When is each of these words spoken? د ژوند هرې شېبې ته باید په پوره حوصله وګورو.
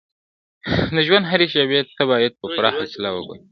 د 0.95 0.97
ژوند 1.07 1.25
هرې 1.31 1.47
شېبې 1.53 1.79
ته 1.97 2.03
باید 2.11 2.31
په 2.39 2.45
پوره 2.53 2.69
حوصله 2.77 3.09
وګورو. 3.11 3.41